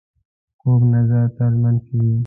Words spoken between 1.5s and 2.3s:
منفي وي